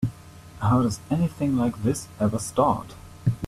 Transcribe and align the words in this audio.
How 0.63 0.81
does 0.81 0.99
anything 1.11 1.57
like 1.59 1.83
this 1.83 2.07
ever 2.19 2.39
start? 2.39 2.95